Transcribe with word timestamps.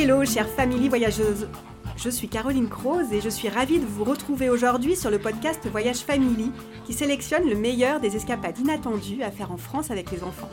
Hello, 0.00 0.24
chère 0.24 0.48
famille 0.48 0.88
voyageuse 0.88 1.48
Je 1.96 2.08
suis 2.08 2.28
Caroline 2.28 2.68
Croze 2.68 3.12
et 3.12 3.20
je 3.20 3.28
suis 3.28 3.48
ravie 3.48 3.80
de 3.80 3.84
vous 3.84 4.04
retrouver 4.04 4.48
aujourd'hui 4.48 4.94
sur 4.94 5.10
le 5.10 5.18
podcast 5.18 5.66
Voyage 5.66 6.02
Family 6.02 6.52
qui 6.86 6.92
sélectionne 6.92 7.48
le 7.48 7.56
meilleur 7.56 7.98
des 7.98 8.14
escapades 8.14 8.56
inattendues 8.60 9.24
à 9.24 9.32
faire 9.32 9.50
en 9.50 9.56
France 9.56 9.90
avec 9.90 10.12
les 10.12 10.22
enfants. 10.22 10.48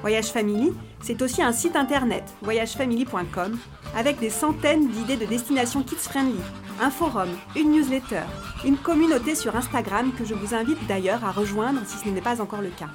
Voyage 0.00 0.32
Family, 0.32 0.72
c'est 1.02 1.20
aussi 1.20 1.42
un 1.42 1.52
site 1.52 1.76
internet, 1.76 2.24
voyagefamily.com, 2.40 3.58
avec 3.94 4.18
des 4.20 4.30
centaines 4.30 4.88
d'idées 4.88 5.18
de 5.18 5.26
destinations 5.26 5.82
kids-friendly, 5.82 6.40
un 6.80 6.90
forum, 6.90 7.28
une 7.54 7.72
newsletter, 7.72 8.22
une 8.64 8.78
communauté 8.78 9.34
sur 9.34 9.54
Instagram 9.54 10.12
que 10.18 10.24
je 10.24 10.32
vous 10.32 10.54
invite 10.54 10.86
d'ailleurs 10.88 11.26
à 11.26 11.30
rejoindre 11.30 11.82
si 11.84 11.98
ce 11.98 12.08
n'est 12.08 12.22
pas 12.22 12.40
encore 12.40 12.62
le 12.62 12.70
cas. 12.70 12.88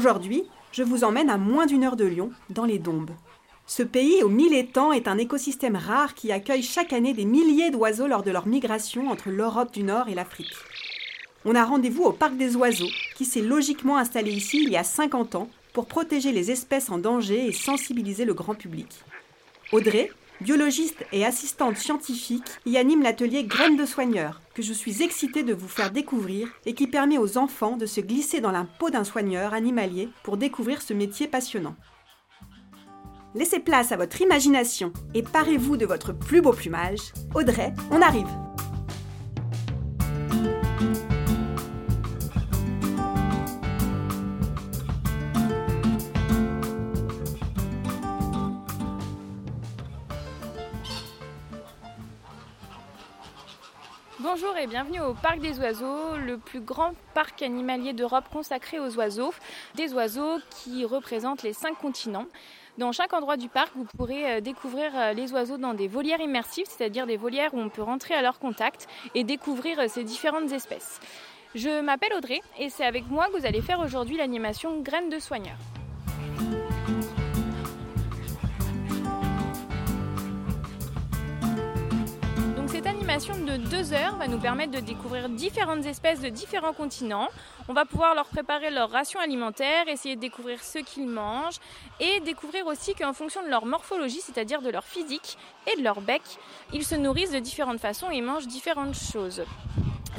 Aujourd'hui, 0.00 0.44
je 0.72 0.82
vous 0.82 1.04
emmène 1.04 1.28
à 1.28 1.36
moins 1.36 1.66
d'une 1.66 1.84
heure 1.84 1.94
de 1.94 2.06
Lyon, 2.06 2.30
dans 2.48 2.64
les 2.64 2.78
Dombes. 2.78 3.10
Ce 3.66 3.82
pays 3.82 4.22
aux 4.22 4.30
mille 4.30 4.54
étangs 4.54 4.92
est 4.92 5.06
un 5.06 5.18
écosystème 5.18 5.76
rare 5.76 6.14
qui 6.14 6.32
accueille 6.32 6.62
chaque 6.62 6.94
année 6.94 7.12
des 7.12 7.26
milliers 7.26 7.70
d'oiseaux 7.70 8.06
lors 8.06 8.22
de 8.22 8.30
leur 8.30 8.46
migration 8.46 9.10
entre 9.10 9.28
l'Europe 9.28 9.74
du 9.74 9.82
Nord 9.82 10.08
et 10.08 10.14
l'Afrique. 10.14 10.54
On 11.44 11.54
a 11.54 11.62
rendez-vous 11.66 12.04
au 12.04 12.12
Parc 12.12 12.38
des 12.38 12.56
Oiseaux, 12.56 12.88
qui 13.14 13.26
s'est 13.26 13.42
logiquement 13.42 13.98
installé 13.98 14.32
ici 14.32 14.62
il 14.62 14.70
y 14.70 14.76
a 14.78 14.84
50 14.84 15.34
ans 15.34 15.50
pour 15.74 15.84
protéger 15.84 16.32
les 16.32 16.50
espèces 16.50 16.88
en 16.88 16.96
danger 16.96 17.44
et 17.44 17.52
sensibiliser 17.52 18.24
le 18.24 18.32
grand 18.32 18.54
public. 18.54 18.88
Audrey, 19.70 20.10
biologiste 20.40 21.04
et 21.12 21.24
assistante 21.24 21.76
scientifique, 21.76 22.48
y 22.66 22.76
anime 22.76 23.02
l'atelier 23.02 23.44
Graines 23.44 23.76
de 23.76 23.86
soigneur, 23.86 24.40
que 24.54 24.62
je 24.62 24.72
suis 24.72 25.02
excitée 25.02 25.42
de 25.42 25.54
vous 25.54 25.68
faire 25.68 25.90
découvrir 25.90 26.48
et 26.66 26.74
qui 26.74 26.86
permet 26.86 27.18
aux 27.18 27.38
enfants 27.38 27.76
de 27.76 27.86
se 27.86 28.00
glisser 28.00 28.40
dans 28.40 28.52
la 28.52 28.66
peau 28.78 28.90
d'un 28.90 29.04
soigneur 29.04 29.54
animalier 29.54 30.08
pour 30.22 30.36
découvrir 30.36 30.82
ce 30.82 30.94
métier 30.94 31.28
passionnant. 31.28 31.76
Laissez 33.34 33.60
place 33.60 33.92
à 33.92 33.96
votre 33.96 34.20
imagination 34.20 34.92
et 35.14 35.22
parez-vous 35.22 35.76
de 35.76 35.86
votre 35.86 36.12
plus 36.12 36.40
beau 36.40 36.52
plumage. 36.52 37.12
Audrey, 37.34 37.72
on 37.90 38.02
arrive! 38.02 38.49
Bonjour 54.40 54.56
et 54.56 54.66
bienvenue 54.66 55.00
au 55.00 55.12
Parc 55.12 55.40
des 55.40 55.58
Oiseaux, 55.58 56.16
le 56.16 56.38
plus 56.38 56.60
grand 56.60 56.92
parc 57.12 57.42
animalier 57.42 57.92
d'Europe 57.92 58.24
consacré 58.32 58.78
aux 58.78 58.96
oiseaux. 58.96 59.34
Des 59.74 59.92
oiseaux 59.92 60.38
qui 60.50 60.86
représentent 60.86 61.42
les 61.42 61.52
cinq 61.52 61.76
continents. 61.76 62.24
Dans 62.78 62.90
chaque 62.92 63.12
endroit 63.12 63.36
du 63.36 63.48
parc, 63.48 63.72
vous 63.74 63.84
pourrez 63.84 64.36
euh, 64.36 64.40
découvrir 64.40 64.92
euh, 64.94 65.12
les 65.12 65.32
oiseaux 65.32 65.58
dans 65.58 65.74
des 65.74 65.88
volières 65.88 66.20
immersives, 66.20 66.64
c'est-à-dire 66.68 67.06
des 67.06 67.18
volières 67.18 67.52
où 67.52 67.58
on 67.58 67.68
peut 67.68 67.82
rentrer 67.82 68.14
à 68.14 68.22
leur 68.22 68.38
contact 68.38 68.88
et 69.14 69.24
découvrir 69.24 69.78
euh, 69.78 69.88
ces 69.88 70.04
différentes 70.04 70.52
espèces. 70.52 71.00
Je 71.54 71.82
m'appelle 71.82 72.14
Audrey 72.16 72.40
et 72.58 72.70
c'est 72.70 72.86
avec 72.86 73.10
moi 73.10 73.26
que 73.26 73.38
vous 73.38 73.46
allez 73.46 73.60
faire 73.60 73.80
aujourd'hui 73.80 74.16
l'animation 74.16 74.80
Graines 74.80 75.10
de 75.10 75.18
soigneur. 75.18 75.56
De 83.20 83.58
deux 83.58 83.92
heures 83.92 84.16
va 84.16 84.28
nous 84.28 84.38
permettre 84.38 84.72
de 84.72 84.80
découvrir 84.80 85.28
différentes 85.28 85.84
espèces 85.84 86.22
de 86.22 86.30
différents 86.30 86.72
continents. 86.72 87.28
On 87.68 87.74
va 87.74 87.84
pouvoir 87.84 88.14
leur 88.14 88.24
préparer 88.24 88.70
leur 88.70 88.90
ration 88.90 89.20
alimentaire, 89.20 89.88
essayer 89.88 90.16
de 90.16 90.20
découvrir 90.22 90.62
ce 90.62 90.78
qu'ils 90.78 91.06
mangent 91.06 91.58
et 92.00 92.20
découvrir 92.20 92.66
aussi 92.66 92.94
qu'en 92.94 93.12
fonction 93.12 93.42
de 93.42 93.48
leur 93.48 93.66
morphologie, 93.66 94.22
c'est-à-dire 94.22 94.62
de 94.62 94.70
leur 94.70 94.84
physique 94.84 95.36
et 95.70 95.76
de 95.76 95.84
leur 95.84 96.00
bec, 96.00 96.22
ils 96.72 96.84
se 96.84 96.94
nourrissent 96.94 97.32
de 97.32 97.40
différentes 97.40 97.78
façons 97.78 98.08
et 98.10 98.22
mangent 98.22 98.46
différentes 98.46 98.96
choses. 98.96 99.42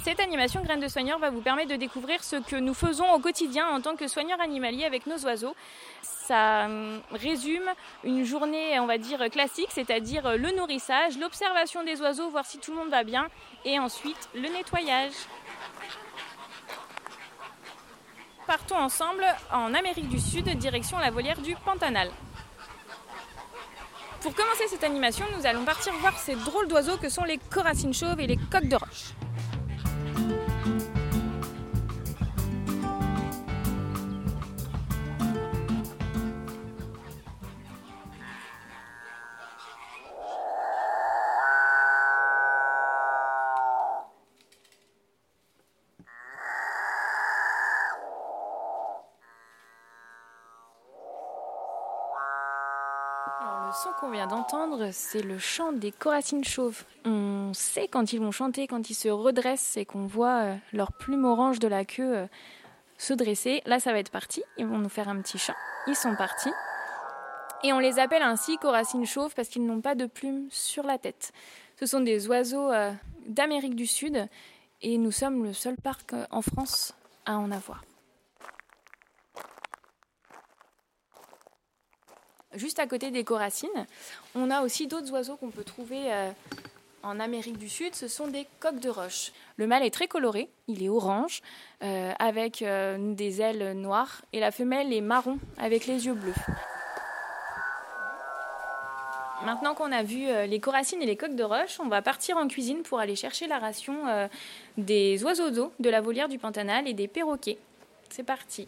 Cette 0.04 0.20
animation 0.20 0.64
Graines 0.64 0.80
de 0.80 0.88
soigneur 0.88 1.20
va 1.20 1.30
vous 1.30 1.42
permettre 1.42 1.70
de 1.70 1.76
découvrir 1.76 2.24
ce 2.24 2.38
que 2.38 2.56
nous 2.56 2.74
faisons 2.74 3.08
au 3.14 3.20
quotidien 3.20 3.68
en 3.68 3.82
tant 3.82 3.96
que 3.96 4.08
soigneurs 4.08 4.42
animaliers 4.42 4.86
avec 4.86 5.06
nos 5.06 5.20
oiseaux. 5.26 5.56
Ça 6.02 6.66
hum, 6.66 7.02
résume 7.12 7.70
une 8.04 8.26
journée, 8.26 8.80
on 8.80 8.88
va 8.88 8.98
dire, 8.98 9.30
classique, 9.30 9.70
c'est-à-dire 9.70 10.38
le 10.38 10.58
nourrissage, 10.58 11.20
l'observation 11.20 11.84
des 11.84 12.02
oiseaux, 12.02 12.32
voir 12.32 12.46
si 12.46 12.58
tout 12.58 12.72
le 12.72 12.78
monde 12.78 12.90
va 12.90 13.04
bien, 13.04 13.28
et 13.64 13.78
ensuite 13.78 14.30
le 14.34 14.50
nettoyage. 14.50 15.14
Partons 18.48 18.78
ensemble 18.78 19.26
en 19.52 19.72
Amérique 19.76 20.10
du 20.10 20.20
Sud, 20.20 20.50
direction 20.58 20.98
la 20.98 21.12
volière 21.12 21.40
du 21.42 21.56
Pantanal. 21.56 22.10
Pour 24.22 24.34
commencer 24.34 24.68
cette 24.68 24.84
animation, 24.84 25.26
nous 25.38 25.46
allons 25.46 25.64
partir 25.64 25.94
voir 26.02 26.18
ces 26.18 26.36
drôles 26.36 26.68
d'oiseaux 26.68 26.98
que 26.98 27.10
sont 27.10 27.24
les 27.24 27.38
coracines 27.38 27.94
chauves 27.94 28.20
et 28.20 28.28
les 28.28 28.38
coques 28.38 28.68
de 28.68 28.76
roche. 28.76 29.14
Son 53.82 53.90
qu'on 54.00 54.12
vient 54.12 54.28
d'entendre, 54.28 54.90
c'est 54.92 55.24
le 55.24 55.40
chant 55.40 55.72
des 55.72 55.92
coracines 55.92 56.44
chauves. 56.44 56.84
On 57.04 57.52
sait 57.54 57.88
quand 57.88 58.14
ils 58.14 58.20
vont 58.20 58.32
chanter, 58.32 58.68
quand 58.68 58.92
ils 58.92 58.96
se 58.96 59.08
redressent 59.08 59.76
et 59.76 59.86
qu'on 59.86 60.06
voit 60.06 60.42
euh, 60.42 60.56
leur 60.72 60.92
plume 60.92 61.26
orange 61.26 61.58
de 61.58 61.68
la 61.68 61.84
queue 61.84 62.16
euh, 62.16 62.28
se 63.00 63.14
dresser. 63.14 63.64
Là, 63.66 63.80
ça 63.80 63.92
va 63.92 63.98
être 63.98 64.12
parti. 64.12 64.44
Ils 64.58 64.68
vont 64.68 64.78
nous 64.78 64.90
faire 64.90 65.10
un 65.10 65.20
petit 65.22 65.40
chant. 65.40 65.56
Ils 65.88 65.96
sont 65.96 66.16
partis. 66.16 66.52
Et 67.64 67.74
on 67.74 67.80
les 67.80 67.98
appelle 67.98 68.22
ainsi 68.22 68.58
coracines 68.58 69.06
chauves 69.06 69.34
parce 69.36 69.48
qu'ils 69.48 69.66
n'ont 69.66 69.82
pas 69.82 69.96
de 69.96 70.06
plumes 70.06 70.48
sur 70.52 70.84
la 70.84 71.00
tête. 71.00 71.32
Ce 71.80 71.88
sont 71.88 72.02
des 72.02 72.28
oiseaux 72.28 72.72
euh, 72.72 72.92
d'Amérique 73.26 73.76
du 73.76 73.88
Sud 73.88 74.28
et 74.84 74.98
nous 75.00 75.12
sommes 75.12 75.44
le 75.44 75.54
seul 75.54 75.76
parc 75.76 76.14
en 76.30 76.44
France 76.44 76.94
à 77.26 77.38
en 77.38 77.52
avoir. 77.52 77.84
Juste 82.56 82.80
à 82.80 82.88
côté 82.88 83.12
des 83.12 83.24
coracines, 83.24 83.70
on 84.36 84.52
a 84.52 84.62
aussi 84.62 84.88
d'autres 84.88 85.12
oiseaux 85.12 85.38
qu'on 85.38 85.52
peut 85.52 85.64
trouver 85.64 86.12
euh, 86.12 86.32
en 87.02 87.20
Amérique 87.20 87.58
du 87.58 87.70
Sud. 87.70 87.96
Ce 87.96 88.10
sont 88.10 88.28
des 88.28 88.46
coques 88.60 88.80
de 88.80 88.90
roche. 88.90 89.32
Le 89.56 89.68
mâle 89.68 89.84
est 89.84 89.94
très 89.94 90.08
coloré, 90.08 90.50
il 90.68 90.84
est 90.84 90.90
orange, 90.90 91.42
euh, 91.82 92.12
avec 92.20 92.62
euh, 92.62 93.14
des 93.14 93.42
ailes 93.42 93.72
noires, 93.80 94.22
et 94.34 94.42
la 94.42 94.52
femelle 94.52 94.92
est 94.92 95.02
marron, 95.02 95.40
avec 95.58 95.86
les 95.86 96.08
yeux 96.08 96.14
bleus. 96.14 96.34
Maintenant 99.46 99.74
qu'on 99.74 99.92
a 99.92 100.04
vu 100.04 100.28
les 100.48 100.60
coracines 100.60 101.02
et 101.02 101.08
les 101.08 101.18
coques 101.18 101.36
de 101.36 101.44
roche, 101.44 101.80
on 101.80 101.88
va 101.88 102.04
partir 102.04 102.38
en 102.38 102.48
cuisine 102.48 102.84
pour 102.84 103.00
aller 103.00 103.16
chercher 103.16 103.48
la 103.48 103.58
ration 103.58 104.30
des 104.78 105.24
oiseaux 105.24 105.50
d'eau 105.50 105.74
de 105.80 105.90
la 105.90 106.00
volière 106.00 106.30
du 106.30 106.38
Pantanal 106.38 106.88
et 106.88 106.94
des 106.94 107.08
perroquets. 107.08 107.58
C'est 108.12 108.22
parti. 108.22 108.68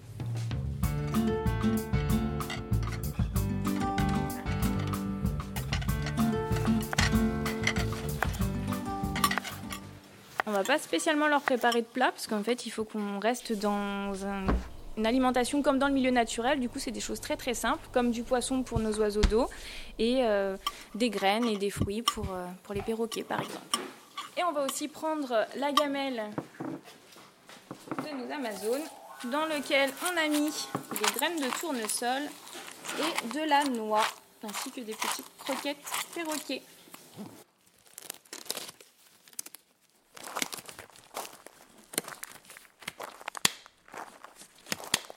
Va 10.54 10.64
pas 10.64 10.78
spécialement 10.78 11.28
leur 11.28 11.42
préparer 11.42 11.82
de 11.82 11.88
plat 11.88 12.12
parce 12.12 12.28
qu'en 12.28 12.44
fait 12.44 12.66
il 12.66 12.70
faut 12.70 12.86
qu'on 12.86 13.20
reste 13.20 13.54
dans 13.54 14.14
une 14.98 15.06
alimentation 15.06 15.62
comme 15.62 15.80
dans 15.80 15.88
le 15.88 15.94
milieu 15.94 16.12
naturel. 16.12 16.60
Du 16.60 16.70
coup 16.70 16.80
c'est 16.80 16.92
des 16.92 17.00
choses 17.00 17.20
très 17.20 17.36
très 17.38 17.54
simples 17.54 17.88
comme 17.92 18.12
du 18.12 18.24
poisson 18.24 18.64
pour 18.64 18.80
nos 18.80 18.94
oiseaux 19.00 19.22
d'eau 19.22 19.50
et 20.00 20.20
euh, 20.24 20.58
des 20.96 21.10
graines 21.10 21.46
et 21.46 21.58
des 21.58 21.70
fruits 21.70 22.02
pour, 22.02 22.26
euh, 22.34 22.46
pour 22.64 22.74
les 22.74 22.82
perroquets 22.82 23.24
par 23.24 23.42
exemple. 23.42 23.80
Et 24.38 24.44
on 24.44 24.52
va 24.52 24.66
aussi 24.66 24.88
prendre 24.88 25.46
la 25.58 25.72
gamelle 25.72 26.24
de 27.98 28.18
nos 28.18 28.34
Amazones 28.34 28.88
dans 29.26 29.46
lequel 29.46 29.90
on 30.04 30.18
a 30.18 30.28
mis 30.28 30.52
des 30.92 31.14
graines 31.16 31.40
de 31.40 31.60
tournesol 31.60 32.24
et 33.00 33.28
de 33.34 33.48
la 33.48 33.64
noix 33.66 34.06
ainsi 34.44 34.72
que 34.72 34.82
des 34.82 34.94
petites 34.94 35.26
croquettes 35.40 35.78
perroquets. 36.14 36.62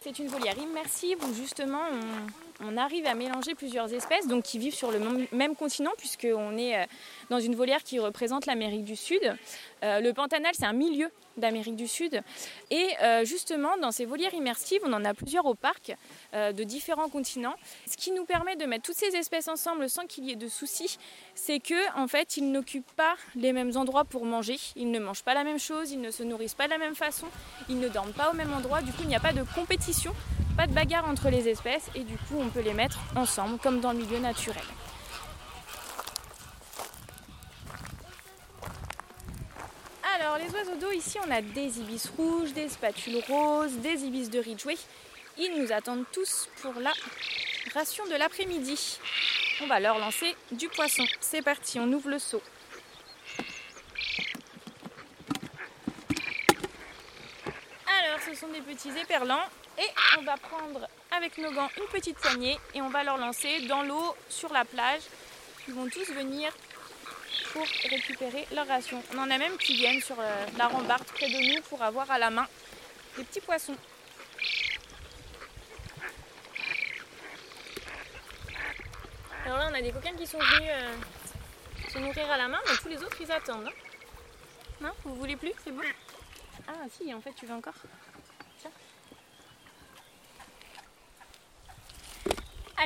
C'est 0.06 0.20
une 0.20 0.28
volière 0.28 0.56
immersive 0.56 1.18
où 1.24 1.34
justement 1.34 1.80
on 1.90 2.45
arrive 2.76 3.06
à 3.06 3.14
mélanger 3.14 3.54
plusieurs 3.54 3.92
espèces 3.92 4.26
donc 4.26 4.44
qui 4.44 4.58
vivent 4.58 4.74
sur 4.74 4.90
le 4.90 4.98
même 5.32 5.56
continent 5.56 5.92
puisqu'on 5.96 6.56
est 6.56 6.76
euh, 6.76 6.84
dans 7.30 7.40
une 7.40 7.54
volière 7.54 7.82
qui 7.82 7.98
représente 7.98 8.46
l'Amérique 8.46 8.84
du 8.84 8.96
Sud. 8.96 9.36
Euh, 9.82 10.00
le 10.00 10.12
Pantanal, 10.12 10.52
c'est 10.54 10.64
un 10.64 10.72
milieu 10.72 11.10
d'Amérique 11.36 11.76
du 11.76 11.86
Sud. 11.86 12.22
Et 12.70 12.88
euh, 13.02 13.24
justement, 13.24 13.76
dans 13.76 13.90
ces 13.90 14.06
volières 14.06 14.32
immersives, 14.32 14.80
on 14.84 14.92
en 14.92 15.04
a 15.04 15.12
plusieurs 15.12 15.44
au 15.44 15.54
parc 15.54 15.94
de 16.32 16.64
différents 16.64 17.08
continents. 17.08 17.56
Ce 17.86 17.96
qui 17.96 18.10
nous 18.10 18.24
permet 18.24 18.56
de 18.56 18.64
mettre 18.64 18.84
toutes 18.84 18.96
ces 18.96 19.14
espèces 19.16 19.48
ensemble 19.48 19.88
sans 19.88 20.06
qu'il 20.06 20.24
y 20.24 20.32
ait 20.32 20.36
de 20.36 20.48
soucis, 20.48 20.98
c'est 21.34 21.60
que 21.60 21.98
en 21.98 22.08
fait, 22.08 22.36
ils 22.36 22.50
n'occupent 22.50 22.90
pas 22.96 23.16
les 23.34 23.52
mêmes 23.52 23.76
endroits 23.76 24.04
pour 24.04 24.24
manger. 24.24 24.56
Ils 24.76 24.90
ne 24.90 24.98
mangent 24.98 25.22
pas 25.22 25.34
la 25.34 25.44
même 25.44 25.58
chose, 25.58 25.92
ils 25.92 26.00
ne 26.00 26.10
se 26.10 26.22
nourrissent 26.22 26.54
pas 26.54 26.66
de 26.66 26.70
la 26.70 26.78
même 26.78 26.94
façon, 26.94 27.26
ils 27.68 27.78
ne 27.78 27.88
dorment 27.88 28.12
pas 28.12 28.30
au 28.30 28.34
même 28.34 28.52
endroit. 28.52 28.80
Du 28.80 28.92
coup, 28.92 29.02
il 29.02 29.08
n'y 29.08 29.16
a 29.16 29.20
pas 29.20 29.32
de 29.32 29.42
compétition 29.54 30.14
pas 30.56 30.66
de 30.66 30.72
bagarre 30.72 31.06
entre 31.06 31.28
les 31.28 31.48
espèces 31.48 31.90
et 31.94 32.00
du 32.00 32.16
coup 32.16 32.38
on 32.38 32.48
peut 32.48 32.60
les 32.60 32.72
mettre 32.72 32.98
ensemble 33.14 33.58
comme 33.58 33.80
dans 33.80 33.92
le 33.92 33.98
milieu 33.98 34.18
naturel. 34.18 34.62
Alors 40.14 40.38
les 40.38 40.48
oiseaux 40.54 40.76
d'eau 40.80 40.92
ici 40.92 41.18
on 41.26 41.30
a 41.30 41.42
des 41.42 41.78
ibis 41.80 42.08
rouges, 42.16 42.54
des 42.54 42.68
spatules 42.70 43.22
roses, 43.28 43.74
des 43.74 44.04
ibis 44.04 44.30
de 44.30 44.38
Ridgway. 44.38 44.76
Ils 45.38 45.60
nous 45.60 45.72
attendent 45.72 46.06
tous 46.10 46.48
pour 46.62 46.72
la 46.80 46.92
ration 47.74 48.06
de 48.06 48.14
l'après-midi. 48.14 48.98
On 49.62 49.66
va 49.66 49.78
leur 49.78 49.98
lancer 49.98 50.34
du 50.52 50.68
poisson. 50.68 51.04
C'est 51.20 51.42
parti, 51.42 51.78
on 51.78 51.92
ouvre 51.92 52.08
le 52.08 52.18
seau. 52.18 52.40
Alors 57.86 58.20
ce 58.24 58.34
sont 58.34 58.48
des 58.48 58.62
petits 58.62 58.96
éperlants 58.98 59.44
et 59.78 60.18
on 60.18 60.22
va 60.22 60.36
prendre 60.36 60.88
avec 61.10 61.38
nos 61.38 61.52
gants 61.52 61.68
une 61.76 61.86
petite 61.88 62.18
poignée 62.18 62.58
et 62.74 62.80
on 62.80 62.88
va 62.88 63.04
leur 63.04 63.18
lancer 63.18 63.66
dans 63.66 63.82
l'eau 63.82 64.16
sur 64.28 64.52
la 64.52 64.64
plage. 64.64 65.02
Ils 65.68 65.74
vont 65.74 65.88
tous 65.88 66.10
venir 66.12 66.52
pour 67.52 67.66
récupérer 67.90 68.46
leur 68.54 68.66
ration. 68.66 69.02
On 69.14 69.18
en 69.18 69.30
a 69.30 69.38
même 69.38 69.56
qui 69.58 69.74
viennent 69.76 70.00
sur 70.00 70.18
euh, 70.18 70.46
la 70.56 70.68
rambarde 70.68 71.04
près 71.04 71.28
de 71.28 71.54
nous 71.54 71.62
pour 71.62 71.82
avoir 71.82 72.10
à 72.10 72.18
la 72.18 72.30
main 72.30 72.46
des 73.16 73.24
petits 73.24 73.40
poissons. 73.40 73.76
Alors 79.44 79.58
là, 79.58 79.68
on 79.70 79.74
a 79.74 79.80
des 79.82 79.92
coquins 79.92 80.16
qui 80.16 80.26
sont 80.26 80.38
venus 80.38 80.70
euh, 80.70 80.94
se 81.88 81.98
nourrir 81.98 82.30
à 82.30 82.36
la 82.36 82.48
main, 82.48 82.58
mais 82.66 82.76
tous 82.76 82.88
les 82.88 83.02
autres, 83.02 83.16
ils 83.20 83.30
attendent. 83.30 83.68
Hein. 83.68 83.72
non 84.80 84.90
Vous 85.04 85.14
voulez 85.14 85.36
plus 85.36 85.52
C'est 85.62 85.70
bon? 85.70 85.82
Ah 86.66 86.72
si, 86.90 87.14
en 87.14 87.20
fait, 87.20 87.32
tu 87.34 87.46
veux 87.46 87.54
encore? 87.54 87.74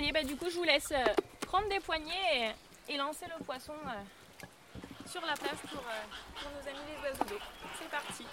Allez, 0.00 0.12
bah 0.12 0.22
du 0.22 0.34
coup, 0.34 0.46
je 0.48 0.56
vous 0.56 0.64
laisse 0.64 0.92
euh, 0.92 1.04
prendre 1.46 1.68
des 1.68 1.78
poignées 1.78 2.54
et, 2.88 2.96
lancer 2.96 3.26
le 3.38 3.44
poisson 3.44 3.74
euh, 3.84 4.46
sur 5.06 5.20
la 5.26 5.34
plage 5.34 5.58
pour, 5.70 5.80
euh, 5.80 6.40
pour 6.40 6.50
nos 6.52 6.68
amis 6.70 6.78
les 6.88 7.06
oiseaux 7.06 7.24
d'eau. 7.24 7.38
C'est 7.78 7.90
parti. 7.90 8.24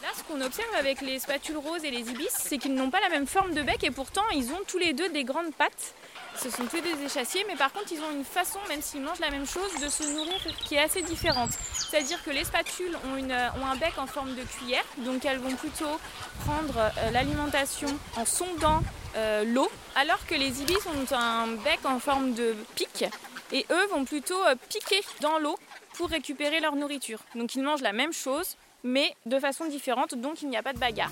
Là, 0.00 0.08
ce 0.16 0.22
qu'on 0.22 0.40
observe 0.40 0.74
avec 0.76 1.02
les 1.02 1.18
spatules 1.18 1.58
roses 1.58 1.84
et 1.84 1.90
les 1.90 2.10
ibis, 2.10 2.30
c'est 2.30 2.56
qu'ils 2.56 2.74
n'ont 2.74 2.88
pas 2.88 3.00
la 3.00 3.10
même 3.10 3.26
forme 3.26 3.52
de 3.52 3.60
bec 3.60 3.84
et 3.84 3.90
pourtant 3.90 4.26
ils 4.34 4.50
ont 4.50 4.60
tous 4.66 4.78
les 4.78 4.94
deux 4.94 5.10
des 5.10 5.24
grandes 5.24 5.54
pattes 5.54 5.94
ce 6.42 6.50
sont 6.50 6.64
tous 6.66 6.80
des 6.80 7.04
échassiers, 7.04 7.44
mais 7.48 7.56
par 7.56 7.72
contre, 7.72 7.92
ils 7.92 8.00
ont 8.00 8.10
une 8.12 8.24
façon, 8.24 8.58
même 8.68 8.80
s'ils 8.80 9.00
mangent 9.00 9.20
la 9.20 9.30
même 9.30 9.46
chose, 9.46 9.72
de 9.82 9.88
se 9.88 10.04
nourrir 10.14 10.40
qui 10.64 10.76
est 10.76 10.80
assez 10.80 11.02
différente. 11.02 11.50
C'est-à-dire 11.74 12.22
que 12.22 12.30
les 12.30 12.44
spatules 12.44 12.96
ont, 13.04 13.64
un 13.64 13.76
bec 13.76 13.94
en 13.98 14.06
forme 14.06 14.34
de 14.34 14.42
cuillère, 14.42 14.84
donc 14.98 15.24
elles 15.24 15.38
vont 15.38 15.54
plutôt 15.54 15.98
prendre 16.44 16.78
euh, 16.78 17.10
l'alimentation 17.10 17.88
en 18.16 18.24
sondant 18.24 18.82
euh, 19.16 19.44
l'eau, 19.44 19.70
alors 19.96 20.24
que 20.26 20.34
les 20.34 20.62
ibis 20.62 20.78
ont 20.86 21.14
un 21.14 21.48
bec 21.64 21.80
en 21.84 21.98
forme 21.98 22.34
de 22.34 22.54
pic, 22.74 23.04
et 23.52 23.66
eux 23.70 23.86
vont 23.88 24.04
plutôt 24.04 24.42
euh, 24.46 24.54
piquer 24.68 25.00
dans 25.20 25.38
l'eau 25.38 25.58
pour 25.94 26.08
récupérer 26.08 26.60
leur 26.60 26.76
nourriture. 26.76 27.20
Donc 27.34 27.54
ils 27.54 27.62
mangent 27.62 27.82
la 27.82 27.92
même 27.92 28.12
chose, 28.12 28.56
mais 28.84 29.14
de 29.26 29.38
façon 29.38 29.66
différente, 29.66 30.14
donc 30.14 30.42
il 30.42 30.48
n'y 30.48 30.56
a 30.56 30.62
pas 30.62 30.72
de 30.72 30.78
bagarre. 30.78 31.10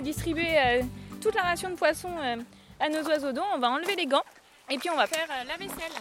A 0.00 0.02
distribué 0.02 0.58
euh, 0.58 0.82
toute 1.20 1.34
la 1.34 1.42
ration 1.42 1.68
de 1.68 1.74
poisson 1.74 2.08
euh, 2.18 2.36
à 2.80 2.88
nos 2.88 3.02
oiseaux 3.02 3.32
d'eau, 3.32 3.42
on 3.54 3.58
va 3.58 3.68
enlever 3.68 3.96
les 3.96 4.06
gants 4.06 4.24
et 4.70 4.78
puis 4.78 4.88
on 4.88 4.96
va 4.96 5.06
faire 5.06 5.26
euh, 5.30 5.44
la 5.46 5.58
vaisselle. 5.58 5.92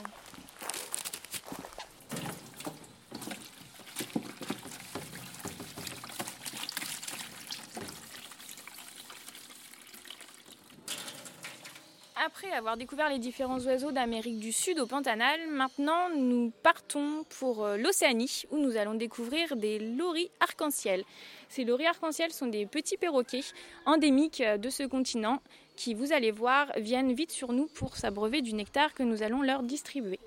Après 12.26 12.52
avoir 12.52 12.76
découvert 12.76 13.08
les 13.08 13.18
différents 13.18 13.62
oiseaux 13.62 13.94
d'Amérique 13.94 14.40
du 14.40 14.52
Sud 14.52 14.78
au 14.80 14.86
Pantanal, 14.86 15.40
maintenant 15.48 16.10
nous 16.14 16.52
partons 16.64 17.24
pour 17.40 17.66
l'Océanie 17.78 18.44
où 18.52 18.58
nous 18.58 18.76
allons 18.76 18.94
découvrir 18.94 19.56
des 19.56 19.80
loris 19.80 20.30
arc-en-ciel. 20.42 21.06
Ces 21.48 21.64
loris 21.64 21.88
arc-en-ciel 21.88 22.34
sont 22.34 22.48
des 22.48 22.66
petits 22.66 22.98
perroquets 22.98 23.46
endémiques 23.86 24.44
de 24.44 24.70
ce 24.70 24.84
continent 24.84 25.42
qui, 25.78 25.94
vous 25.94 26.12
allez 26.12 26.32
voir, 26.32 26.70
viennent 26.76 27.14
vite 27.14 27.32
sur 27.32 27.54
nous 27.54 27.68
pour 27.68 27.96
s'abreuver 27.96 28.42
du 28.42 28.54
nectar 28.54 28.94
que 28.94 29.04
nous 29.04 29.24
allons 29.24 29.42
leur 29.42 29.64
distribuer. 29.64 30.20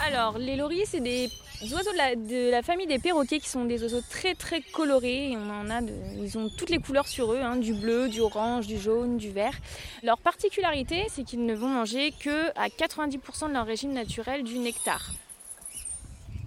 Alors, 0.00 0.38
les 0.38 0.56
loris, 0.56 0.88
c'est 0.88 1.00
des 1.00 1.28
oiseaux 1.62 1.92
de 1.92 2.50
la, 2.50 2.62
famille 2.62 2.86
des 2.86 2.98
perroquets 2.98 3.38
qui 3.40 3.48
sont 3.48 3.64
des 3.64 3.82
oiseaux 3.82 4.02
très 4.08 4.34
très 4.34 4.60
colorés. 4.60 5.36
on 5.36 5.50
en 5.50 5.70
a 5.70 5.80
ils 6.20 6.38
ont 6.38 6.48
toutes 6.48 6.70
les 6.70 6.78
couleurs 6.78 7.08
sur 7.08 7.32
eux, 7.32 7.40
hein, 7.40 7.56
du 7.56 7.72
bleu, 7.72 8.08
du 8.08 8.20
orange, 8.20 8.66
du 8.66 8.78
jaune, 8.78 9.16
du 9.16 9.30
vert. 9.30 9.54
Leur 10.02 10.18
particularité, 10.18 11.06
c'est 11.08 11.24
qu'ils 11.24 11.44
ne 11.44 11.54
vont 11.54 11.68
manger 11.68 12.12
que 12.12 12.48
à 12.56 12.68
90% 12.68 13.48
de 13.48 13.52
leur 13.52 13.66
régime 13.66 13.92
naturel 13.92 14.42
du 14.42 14.58
nectar. 14.58 15.12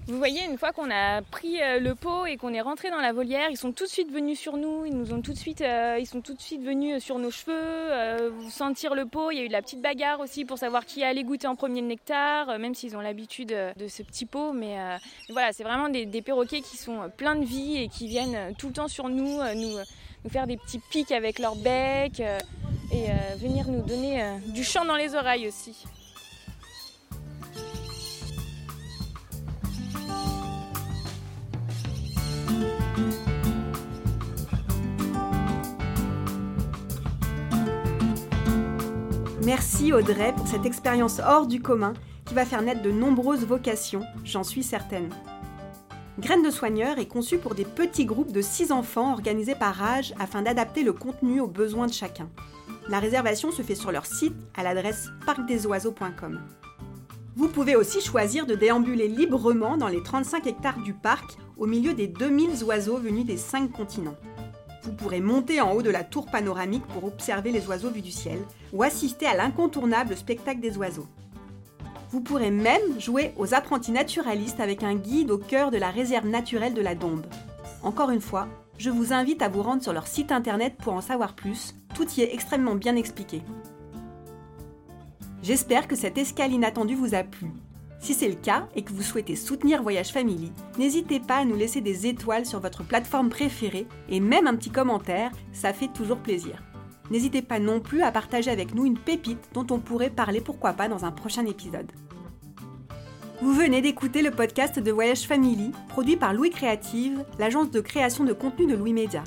Vous 0.10 0.18
voyez, 0.18 0.44
une 0.44 0.58
fois 0.58 0.72
qu'on 0.72 0.90
a 0.90 1.22
pris 1.22 1.62
euh, 1.62 1.80
le 1.80 1.94
pot 1.94 2.26
et 2.26 2.36
qu'on 2.36 2.52
est 2.52 2.62
rentré 2.62 2.90
dans 2.90 3.00
la 3.00 3.14
volière, 3.14 3.50
ils 3.52 3.58
sont 3.58 3.72
tout 3.72 3.84
de 3.84 3.90
suite 3.90 4.12
venus 4.12 4.40
sur 4.40 4.58
nous, 4.58 4.84
ils 4.84 4.98
nous 4.98 5.14
ont 5.14 5.22
tout 5.22 5.34
de 5.34 5.38
suite, 5.38 5.62
euh, 5.62 5.98
ils 6.00 6.08
sont 6.08 6.22
tout 6.22 6.34
de 6.34 6.42
suite 6.42 6.64
venus 6.64 6.96
euh, 6.96 7.00
sur 7.00 7.20
nos 7.20 7.30
cheveux, 7.30 8.34
sentir 8.50 8.96
le 8.96 9.06
pot. 9.06 9.30
Il 9.30 9.38
y 9.38 9.42
a 9.42 9.44
eu 9.44 9.50
de 9.50 9.54
la 9.54 9.62
petite 9.62 9.82
bagarre 9.82 10.20
aussi 10.20 10.46
pour 10.46 10.58
savoir 10.58 10.88
qui 10.88 11.04
allait 11.04 11.24
goûter 11.24 11.46
en 11.46 11.56
premier 11.56 11.82
le 11.82 11.88
nectar, 11.88 12.58
même 12.58 12.74
s'ils 12.74 12.98
ont 12.98 13.02
l'habitude 13.02 13.50
de 13.50 13.88
ce 13.88 14.02
petit 14.02 14.26
pot. 14.26 14.52
Mais 14.52 14.78
voilà, 15.30 15.54
c'est 15.54 15.64
vraiment 15.64 15.90
des, 15.90 16.22
perroquets 16.24 16.62
qui 16.62 16.78
sont 16.78 17.12
pleins 17.16 17.36
de 17.36 17.46
vie 17.46 17.78
et 17.78 17.88
qui 17.88 18.08
viennent 18.08 18.56
tout 18.58 18.70
le 18.70 18.74
temps 18.74 18.88
sur 18.88 19.10
nous, 19.10 19.38
nous, 19.54 19.78
nous 20.24 20.30
faire 20.32 20.48
des 20.48 20.58
petits 20.58 20.80
pics 20.90 21.12
avec 21.12 21.38
leur 21.38 21.56
bec 21.56 22.20
et 22.20 23.06
venir 23.38 23.68
nous 23.68 23.84
donner 23.84 24.40
du 24.48 24.64
chant 24.64 24.86
dans 24.86 24.96
les 24.96 25.14
oreilles 25.14 25.48
aussi. 25.48 25.86
Merci 39.60 39.92
Audrey 39.92 40.34
pour 40.38 40.48
cette 40.48 40.66
expérience 40.66 41.20
hors 41.20 41.46
du 41.46 41.62
commun 41.62 41.92
qui 42.24 42.34
va 42.34 42.46
faire 42.46 42.62
naître 42.62 42.82
de 42.82 42.92
nombreuses 42.92 43.46
vocations, 43.46 44.04
j'en 44.24 44.46
suis 44.46 44.64
certaine. 44.64 45.10
Graines 46.18 46.44
de 46.44 46.50
soigneurs 46.50 46.98
est 46.98 47.10
conçu 47.10 47.38
pour 47.40 47.56
des 47.56 47.66
petits 47.66 48.06
groupes 48.06 48.32
de 48.32 48.42
6 48.42 48.72
enfants 48.72 49.12
organisés 49.12 49.56
par 49.56 49.84
âge 49.84 50.14
afin 50.18 50.44
d'adapter 50.44 50.82
le 50.82 50.94
contenu 50.94 51.42
aux 51.42 51.48
besoins 51.48 51.88
de 51.88 51.94
chacun. 51.94 52.30
La 52.88 53.00
réservation 53.00 53.52
se 53.52 53.62
fait 53.62 53.76
sur 53.76 53.92
leur 53.92 54.06
site 54.06 54.38
à 54.56 54.64
l'adresse 54.64 55.10
parcdesoiseaux.com. 55.26 56.40
Vous 57.36 57.50
pouvez 57.50 57.76
aussi 57.76 58.00
choisir 58.00 58.46
de 58.46 58.56
déambuler 58.56 59.10
librement 59.10 59.76
dans 59.76 59.90
les 59.90 60.02
35 60.02 60.48
hectares 60.48 60.80
du 60.80 60.94
parc 60.94 61.38
au 61.58 61.66
milieu 61.66 61.94
des 61.94 62.08
2000 62.08 62.64
oiseaux 62.64 62.98
venus 62.98 63.26
des 63.26 63.36
5 63.36 63.74
continents. 63.74 64.16
Vous 64.84 64.94
pourrez 64.94 65.20
monter 65.20 65.62
en 65.62 65.74
haut 65.74 65.82
de 65.82 65.90
la 65.90 66.04
tour 66.04 66.26
panoramique 66.26 66.86
pour 66.88 67.04
observer 67.04 67.52
les 67.52 67.68
oiseaux 67.68 67.90
vus 67.90 68.02
du 68.02 68.12
ciel 68.12 68.40
ou 68.74 68.84
assister 68.84 69.26
à 69.26 69.36
l'incontournable 69.36 70.16
spectacle 70.16 70.62
des 70.62 70.78
oiseaux. 70.78 71.08
Vous 72.12 72.22
pourrez 72.22 72.50
même 72.50 73.00
jouer 73.00 73.34
aux 73.38 73.54
apprentis 73.54 73.92
naturalistes 73.92 74.60
avec 74.60 74.84
un 74.84 74.96
guide 74.96 75.32
au 75.32 75.38
cœur 75.38 75.70
de 75.70 75.78
la 75.78 75.92
réserve 75.92 76.28
naturelle 76.28 76.74
de 76.74 76.82
la 76.82 76.96
Dombe. 76.96 77.26
Encore 77.84 78.10
une 78.10 78.22
fois, 78.22 78.48
je 78.78 78.90
vous 78.90 79.14
invite 79.14 79.42
à 79.42 79.50
vous 79.50 79.62
rendre 79.62 79.84
sur 79.84 79.94
leur 79.94 80.08
site 80.08 80.32
internet 80.32 80.76
pour 80.78 80.94
en 80.94 81.02
savoir 81.02 81.36
plus, 81.36 81.76
tout 81.94 82.10
y 82.14 82.22
est 82.22 82.34
extrêmement 82.34 82.76
bien 82.76 82.96
expliqué. 82.96 83.44
J'espère 85.44 85.88
que 85.88 85.96
cette 85.96 86.18
escale 86.18 86.54
inattendue 86.54 86.96
vous 86.96 87.14
a 87.14 87.24
plu. 87.24 87.52
Si 88.00 88.14
c'est 88.14 88.30
le 88.30 88.36
cas 88.36 88.68
et 88.76 88.84
que 88.84 88.94
vous 88.94 89.04
souhaitez 89.04 89.36
soutenir 89.36 89.84
Voyage 89.84 90.12
Family, 90.12 90.52
n'hésitez 90.78 91.20
pas 91.20 91.38
à 91.38 91.46
nous 91.46 91.56
laisser 91.56 91.82
des 91.82 92.08
étoiles 92.08 92.46
sur 92.46 92.62
votre 92.62 92.84
plateforme 92.84 93.30
préférée 93.30 93.88
et 94.08 94.20
même 94.20 94.48
un 94.48 94.56
petit 94.56 94.70
commentaire, 94.70 95.32
ça 95.52 95.74
fait 95.74 95.92
toujours 95.92 96.20
plaisir. 96.20 96.64
N'hésitez 97.12 97.42
pas 97.42 97.60
non 97.60 97.80
plus 97.82 98.02
à 98.02 98.12
partager 98.12 98.52
avec 98.52 98.74
nous 98.74 98.86
une 98.86 98.98
pépite 98.98 99.50
dont 99.54 99.68
on 99.72 99.80
pourrait 99.80 100.12
parler 100.12 100.42
pourquoi 100.42 100.74
pas 100.74 100.88
dans 100.88 101.06
un 101.06 101.12
prochain 101.12 101.46
épisode. 101.46 101.92
Vous 103.42 103.54
venez 103.54 103.82
d'écouter 103.82 104.22
le 104.22 104.32
podcast 104.32 104.80
de 104.80 104.92
Voyage 104.92 105.22
Family, 105.22 105.72
produit 105.88 106.18
par 106.18 106.34
Louis 106.34 106.50
Créative, 106.50 107.24
l'agence 107.38 107.72
de 107.72 107.80
création 107.80 108.24
de 108.24 108.34
contenu 108.34 108.68
de 108.68 108.76
Louis 108.76 108.94
Média. 108.94 109.24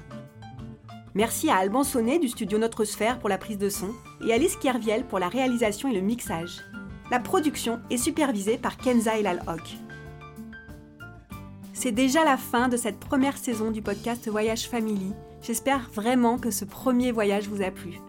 Merci 1.14 1.50
à 1.50 1.57
Alban 1.57 1.83
Sonnet 1.83 2.19
du 2.19 2.29
studio 2.29 2.59
Notre 2.59 2.85
Sphère 2.85 3.19
pour 3.19 3.29
la 3.29 3.38
prise 3.38 3.59
de 3.59 3.69
son 3.69 3.91
et 4.26 4.33
Alice 4.33 4.57
Kerviel 4.57 5.05
pour 5.05 5.19
la 5.19 5.29
réalisation 5.29 5.91
et 5.91 5.95
le 5.95 6.00
mixage. 6.00 6.62
La 7.12 7.21
production 7.21 7.78
est 7.90 7.99
supervisée 7.99 8.57
par 8.57 8.78
Kenza 8.78 9.19
Elal-Hock. 9.19 9.76
C'est 11.75 11.92
déjà 11.92 12.25
la 12.25 12.38
fin 12.38 12.71
de 12.71 12.78
cette 12.78 12.99
première 12.99 13.37
saison 13.37 13.71
du 13.71 13.83
podcast 13.83 14.26
Voyage 14.31 14.66
Family. 14.66 15.12
J'espère 15.42 15.90
vraiment 15.92 16.38
que 16.38 16.50
ce 16.50 16.64
premier 16.64 17.12
voyage 17.12 17.49
vous 17.49 17.61
a 17.61 17.71
plu. 17.71 18.00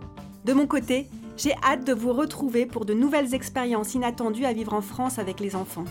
De 0.45 0.53
mon 0.53 0.67
côté, 0.67 1.09
j'ai 1.35 1.53
hâte 1.65 1.85
de 1.85 1.91
vous 1.91 2.13
retrouver 2.13 2.65
pour 2.65 2.85
de 2.85 2.93
nouvelles 2.93 3.33
expériences 3.33 3.93
inattendues 3.93 4.45
à 4.45 4.53
vivre 4.53 4.73
en 4.73 4.81
France 4.81 5.19
avec 5.19 5.41
les 5.41 5.53
enfants. 5.57 5.83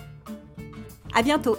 À 1.15 1.21
bientôt! 1.21 1.59